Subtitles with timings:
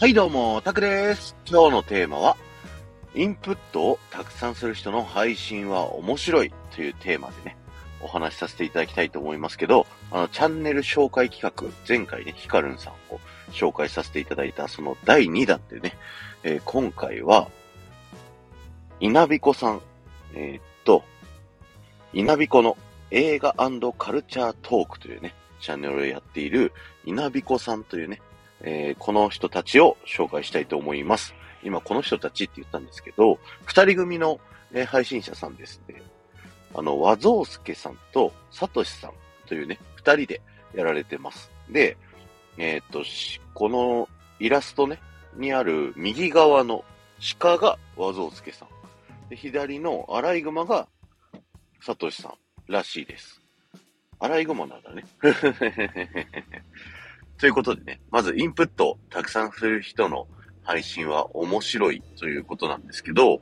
[0.00, 1.34] はいどうも、タクです。
[1.44, 2.36] 今日のテーマは、
[3.16, 7.56] インプットをたくさんする人の配信は面白いというテーマでね、
[8.00, 13.18] お話しさせていただきたいと思いますけど、あの、チャンネル紹介企画、前回ね、ヒカルンさんを
[13.50, 15.96] 紹介させていただいたその第2弾でね、
[16.44, 17.48] えー、今回は、
[19.00, 19.82] 稲彦さん、
[20.32, 21.02] えー、っと、
[22.12, 22.76] 稲彦の
[23.10, 23.52] 映画
[23.98, 26.72] カルチャートークというね、チャンネルをやっている
[27.04, 28.22] 稲彦さんというね、
[28.62, 31.34] えー、この人たちを紹介したいと思います。
[31.62, 34.40] 今、この人たちって言ったんですけど、二人組の、
[34.72, 36.02] えー、配信者さんですね。
[36.74, 39.12] あの、和蔵介さんとさとしさん
[39.46, 40.40] というね、二人で
[40.74, 41.50] やられてます。
[41.70, 41.96] で、
[42.56, 43.04] えっ、と、
[43.54, 45.00] このイラストね、
[45.34, 46.84] にある右側の
[47.38, 48.68] 鹿が和蔵介さん。
[49.28, 50.88] で、左のアライグマが
[51.80, 52.34] さとしさん
[52.72, 53.40] らしいです。
[54.20, 55.04] アライグマなんだね。
[57.38, 60.26] ということでね、まずインプットをたくさんする人の
[60.62, 63.40] 配信は面白いということなんですけど、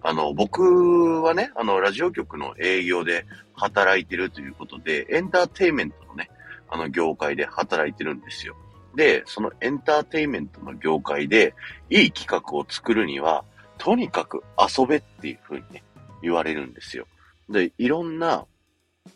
[0.00, 6.30] あの、僕はね、あの、ラジオ局の営業で働いてるということで、エンターテイメントのね、
[6.68, 8.56] あの、業界で働いてるんですよ。
[8.94, 11.54] で、そのエンターテイメントの業界で、
[11.90, 13.44] いい企画を作るには、
[13.76, 15.82] とにかく遊べっていう風にね、
[16.22, 17.06] 言われるんですよ。
[17.50, 18.46] で、いろんな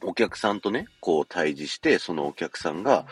[0.03, 3.06] お客さんとね、こう対峙して、そのお客さんが、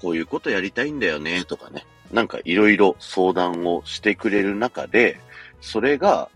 [0.00, 1.84] こういうことやりたいんだよね、とかね。
[2.12, 5.20] なんかいろいろ相談をしてくれる中で、
[5.60, 6.30] それが、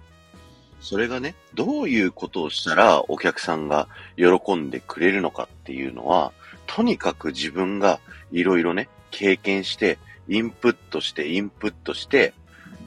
[0.80, 6.33] それがね、どういうことをしたらお客さんが喜んでくれるのかっていうのは、
[6.66, 8.00] とにかく自分が
[8.33, 12.34] いろいろね、経験して、インプットして、インプットして、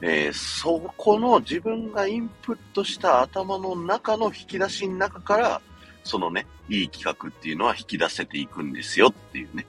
[0.02, 5.60] えー、そこの自分がインプットした頭の中の引き出しの中から、
[6.04, 9.66] そのね、いい企画っていうのは引き出せていくんですよっていうね。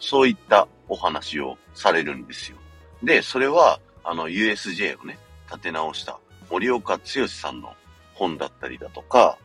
[0.00, 2.58] そういったお話をされるんですよ。
[3.02, 6.18] で、それは、あの、USJ をね、立て直した
[6.50, 7.74] 森岡剛さんの
[8.14, 9.38] 本だったりだとか、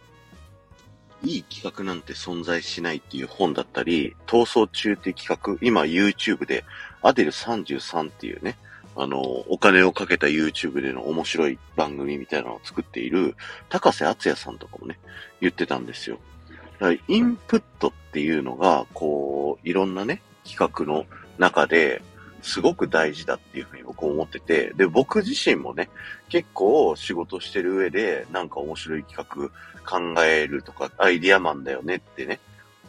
[1.23, 6.63] いい企画なんて存在しないっていう本だったり、逃走中って企画、今 YouTube で
[7.01, 8.57] アデル33っていうね、
[8.95, 13.35] あの、お金をかけた YouTube での面白い番組みたいなのを作っている、
[13.69, 14.99] 高瀬敦也さんとかもね、
[15.41, 16.19] 言ってたんですよ。
[16.79, 21.05] だからインプットっていうのが、こう、いろんなね、企画の
[21.37, 22.01] 中で、
[22.41, 25.89] すごく大事だっていうふうに僕思ってて、で、僕自身もね、
[26.29, 29.49] 結構仕事してる上で、なんか面白い企画
[29.85, 32.39] 考えるとか、アイディアマンだよねってね、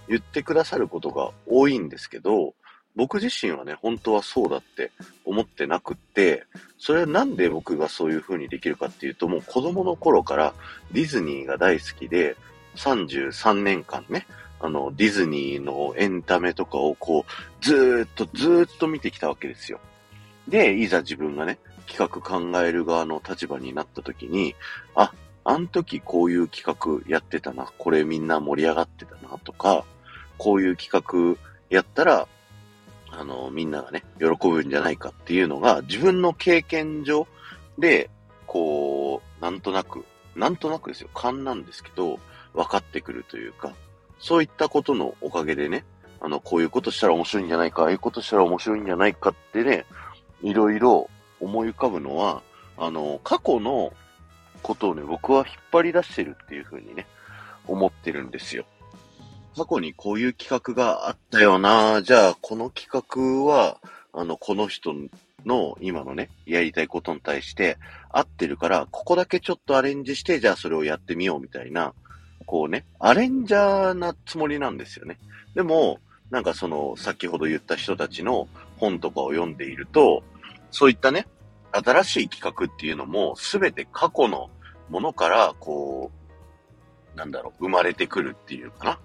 [0.09, 2.55] 言ってくださることが多いんですけど、
[2.97, 4.91] 僕自身はね、本当はそうだって
[5.25, 6.45] 思ってなくって、
[6.79, 10.55] それはなんで僕がそういう風にできるかっていうと、もう子供の頃から
[10.93, 12.37] ディズニーが大好きで、
[12.77, 14.27] 33年間ね、
[14.61, 19.81] あの、ディズニーのエンタメとかをこう、ずーっとずーっと見てきたわけですよ。
[20.49, 24.55] で、いざ自分がね、企画考える側の立場になった時に、
[24.95, 25.13] あ、
[25.45, 29.85] あの時こういう企画やってたな、これみんな盛り上がってたなとか、
[30.37, 32.29] こういう企画やったら、
[33.11, 37.27] あの、みんながね、喜ぶんじゃないかっていうのが、自分の経験上
[37.79, 38.11] で、
[38.47, 40.05] こう、なんとなく、
[40.37, 42.21] なんとなくですよ、勘なんですけど、
[42.55, 43.73] 分かってくるというか、
[44.21, 45.85] そういったことのおかげでね、
[46.21, 49.87] あの、こういうことしたら面白いんじゃないか、ああいうことしたら面白いんじゃないかってね、
[50.43, 51.09] いろいろ
[51.41, 52.43] 思い浮かぶのは、
[52.77, 53.93] あの、過去の
[54.63, 57.07] ことをね、僕は引っ張り出してるっていうふうにね、
[57.67, 58.65] 思ってるんですよ。
[59.57, 63.79] 過去にこういう企画があったよなじゃあ、この企画は、
[64.13, 64.95] あの、この人
[65.45, 67.79] の今のね、やりたいことに対して
[68.11, 71.95] 合ってるから、ここだけちょっとアレンジして、じゃあそれをやってみようみたいな、
[72.51, 75.21] こうね、アレンジャーなつもりなんですよね。
[75.55, 76.01] でも、
[76.31, 80.25] なんかその、先ほど言った人たちの本とかを読んでいると、
[80.73, 81.29] そういったね、
[81.71, 84.51] 新しい企画っていうのも、すべて過去の
[84.89, 86.11] ものから、こ
[87.15, 88.99] う、なんだろう、生まれてくるっていうかな。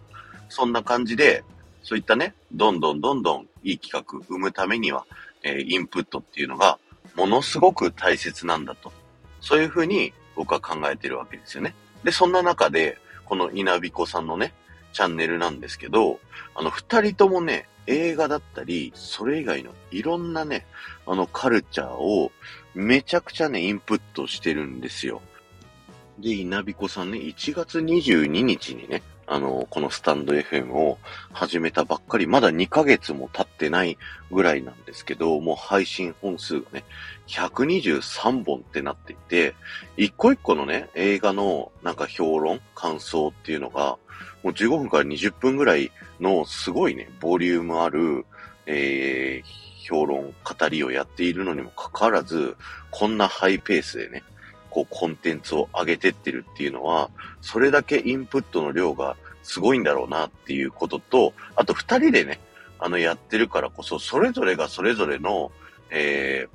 [0.50, 1.44] そんな感じで、
[1.84, 5.06] そういったね、どんどんどんどんいい企画生むためには、
[5.44, 6.80] えー、インプットっていうのが、
[7.16, 8.92] ものすごく大切なんだと。
[9.40, 11.76] そういうふうに僕は考えてるわけですよね。
[12.04, 14.54] で、そんな中で、この稲彦さんのね、
[14.94, 16.20] チャンネルなんですけど、
[16.56, 20.66] あの、二人ともね、映画だったり、それ以外のいろんなね、
[21.06, 22.32] あのカルチャーを
[22.74, 25.22] めちゃくちゃね、インプットしてるんですよ。
[26.20, 31.00] で、稲彦さんね、1月22日にね、あの、このスタンド FM を
[31.32, 33.98] 始めたばっかり、まだ2ヶ月も経ってない
[34.32, 36.84] ぐらいなんですけど、もう配信本数がね、
[37.28, 39.56] 123本ってなっていて、
[39.98, 43.98] 一個一個のね、映画のなんか評論、感想っていうのが、
[44.44, 48.26] もう15分から20分ぐらいのすごいね、ボリュームある、
[48.68, 52.56] えー、評論、語りをやっているのにもかかわらず、
[52.92, 54.24] こんなハイペースでね、
[54.76, 62.42] こうコンテンツを上げてってるっていうのは、それだけインプットの量がすごいんだろうなっていうことと、あと二人でね、
[62.78, 65.50] あのやってるからこそ、それぞれがそれぞれの、
[65.92, 66.48] え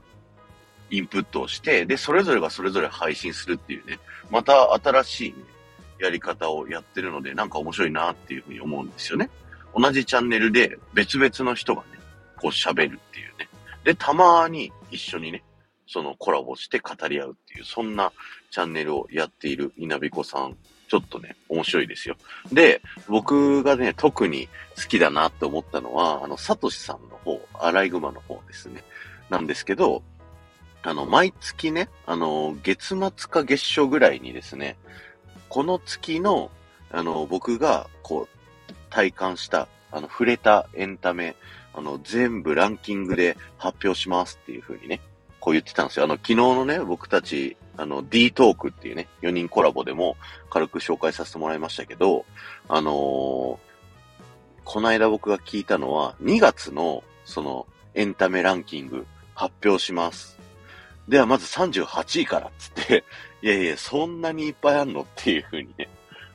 [0.91, 3.99] ー、インプットをして、で、それぞれがそれぞれ配信するっていうね、
[4.31, 5.37] また新しい、ね、
[5.99, 9.31] やり方をやってるので、なんか面白いなっていうふうに思うんですよね。
[9.75, 11.99] 同じチャンネルで別々の人がね、
[12.37, 13.49] こう喋るっていうね。
[13.83, 15.43] で、たまに一緒にね、
[15.93, 18.13] そのコラボして語り合うっていう、そんな
[18.53, 20.57] チャンネルをやっている稲彦さん、
[20.89, 22.17] ちょっとね、面白いですよ。
[22.53, 28.85] で、僕がね、特に好きだなって思ったのは、あの、サトシさんの方、アライグマの方ですね。
[29.31, 30.05] なんですけど、
[30.83, 34.77] あの、毎月ね、あの、月末か月初ぐらいにですね、
[35.49, 36.53] この月の、
[36.93, 41.35] あの、僕が、こう、体感した、あの、触れたエンタメ、
[41.75, 45.01] あの、全部ランキングで発表しますっていう風にね、
[45.41, 46.05] こう言ってたんですよ。
[46.05, 50.17] あの、昨日のね、僕たち、あの、D トークっていうね、4人コラボでも
[50.51, 52.27] 軽く紹介させてもらいましたけど、
[52.69, 53.57] あのー、
[54.65, 60.39] この間僕が聞いたのは、2月の、その、エンタメランキング発表します。
[61.09, 63.05] では、まず38位からっつって、
[63.43, 65.03] いやいや、そんなにいっぱいあんの？
[65.03, 65.89] っていうふうにね、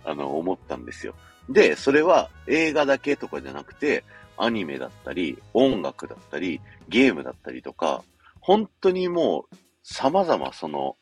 [0.04, 1.13] あの、思ったんですよ。
[1.48, 4.04] で、それは映画だけとかじゃなくて、
[4.38, 6.60] アニメだったり、音楽だったり、
[6.90, 8.04] ゲームだったりとか、
[8.45, 10.97] 本当にもう様々その、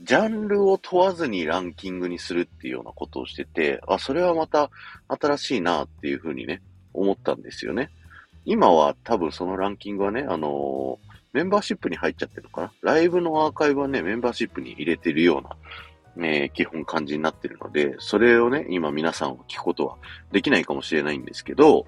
[0.00, 4.70] ジャンルを問わずにランキングにするっていうようなことをしてて、あ、それはまた
[5.08, 6.62] 新しいなっていうふうにね、
[6.94, 7.90] 思ったんですよね。
[8.44, 12.72] 今は多分そのランキングはね、あのー、メンバーシップに入っちゃってるのかな？
[12.82, 19.96] ライブのアーカイブはね、メンバーシップに入れてるような、ね、基本感じになってるので、それをね、今皆さんは聞くことは
[20.30, 21.86] できないかもしれないんですけど、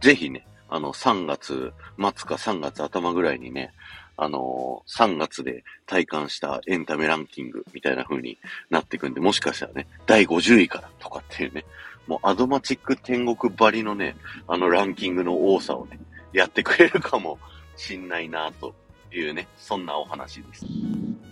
[0.00, 3.72] ぜひね、あの、3月末か3月頭ぐらいにね、
[4.16, 8.36] あのー、3月で体感したエンタメランキングみたいな風に
[8.68, 11.64] なっていくんで、もしかしたらね、第50位からとかっていうね、
[12.08, 14.16] もうアドマチック天国ばりのね、
[14.48, 16.00] あのランキングの多さをね、
[16.32, 17.38] やってくれるかも
[17.76, 18.74] しんないなと
[19.12, 20.66] いうね、そんなお話です。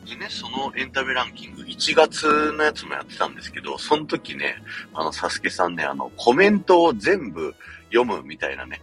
[0.06, 4.62] でね、そのエンタメランキング、1月のやつもやってたんですけど、その時ね、
[4.94, 7.54] あの、サスケさんね、あの、コメントを全部
[7.92, 8.80] 読むみたいなね、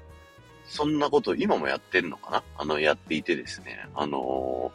[0.66, 2.44] そんなこと今もやってんのかな？
[2.58, 3.88] あの、やっていてですね。
[3.96, 4.72] あの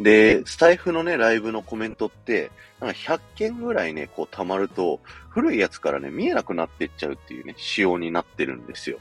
[0.00, 2.50] ー、で、スタイフのね、ライブのコメントって、
[2.80, 8.98] なんか100件ぐらいね、こう溜まると、古いやつからね、見えなくなってっちゃうっていうね、仕様になってるんですよ。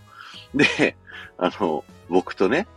[0.53, 0.95] で、
[1.37, 2.67] あの、僕とね、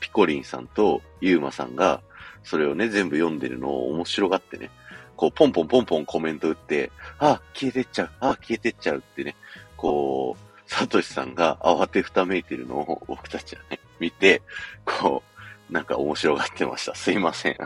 [0.00, 2.00] ピコリンさんとユーマさんが、
[2.44, 4.70] それをね、全部読んでるのを面白がってね、
[5.16, 9.36] こう、ポンポンポンポンコメント打って、あ、消えてっちゃう、あ、消えてっちゃうってね、
[9.76, 14.40] こう、サトシさんが慌てふためいてるのを僕たちはね、見て、
[14.86, 15.22] こ
[15.70, 16.94] う、なんか面白がってました。
[16.94, 17.56] すいません。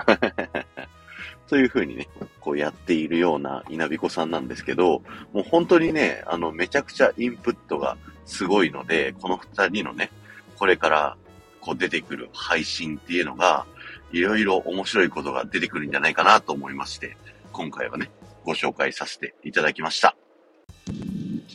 [1.47, 2.09] という風にね、
[2.41, 10.11] こうやっているような稲彦さんなんですけど、もう本当にね、あの、めちゃくちゃインプットがすごいので、この二人のね、
[10.59, 11.17] これから
[11.61, 13.67] こう出てくる配信っていうのが、
[14.11, 17.17] いろいろ面白いことが出てくるんじゃないかなと思いまして、
[17.53, 18.11] 今回はね、
[18.45, 20.17] ご紹介させていただきました。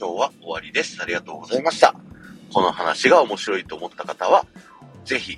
[0.01, 0.99] 今日は終わりです。
[0.99, 1.93] ありがとうございました。
[2.51, 4.47] この話が面白いと思った方は、
[5.05, 5.37] ぜひ、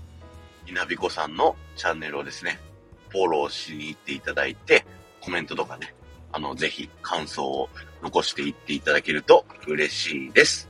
[0.66, 2.62] 稲彦さんのチャンネルをですね、
[3.10, 4.86] フォローしに行っていただいて、
[5.20, 5.94] コメントとかね、
[6.32, 7.68] あの、ぜひ感想を
[8.02, 10.70] 残していっていただけると嬉しいです。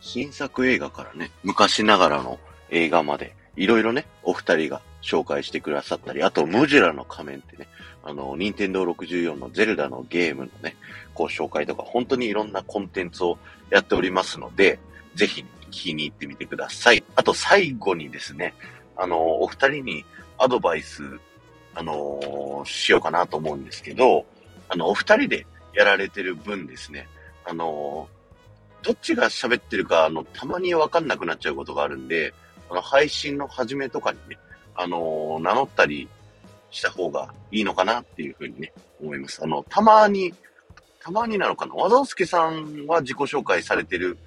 [0.00, 2.38] 新作映画からね、昔ながらの
[2.70, 7.68] 映画まで、いろいろね、お二人が紹介してくださったり、あと、ムジュラの仮面ってね、
[8.02, 10.76] あの、ニンテンドー64のゼルダのゲームのね、
[11.14, 13.38] こう紹介とか、本当にいろんなコンテンツを
[13.70, 14.80] やっておりますので、
[15.14, 17.04] ぜひ、聞きに行ってみてください。
[17.14, 18.54] あと、最後にですね、
[18.96, 20.04] あの、お二人に
[20.38, 21.02] アドバイス、
[21.78, 24.24] あのしようかなと思うんですけど、
[24.68, 27.06] あの、お二人でやられてる分ですね、
[27.44, 28.08] あの
[28.82, 32.32] どっちが喋ってるか、あの、たまにわかんなくなっちゃうことがあるんで、
[32.70, 34.38] あの、配信の始めとかにね、
[34.76, 36.08] あの名乗ったり
[36.70, 39.42] した方がいいのかなっていうふうにね、思います。
[39.42, 40.34] あの、たまに、
[41.00, 41.74] たまになのかな？
[41.74, 44.18] 和田助さんは自己紹介されてる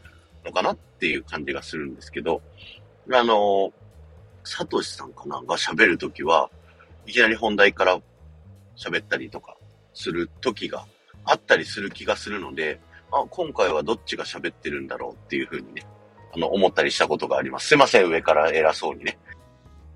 [0.46, 2.42] のかなっていう感じがするんですけど、
[3.12, 3.72] あの、
[4.44, 6.50] サトシさんかなが喋るときは、
[7.06, 8.00] いきなり本題から
[8.78, 9.58] 喋ったりとか
[9.94, 10.86] するときが
[11.26, 12.80] あったりする気がするので、
[13.12, 15.86] あ、今回はどっちが喋ってるんだろうっていうふうにね、
[16.34, 17.68] あの、思ったりしたことがあります。
[17.68, 19.18] すいません、上から偉そうにね。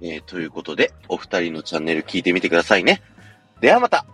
[0.06, 3.02] えー、ということで、お二人のチャンネル聞いてみてくださいね。
[3.62, 4.06] ではまた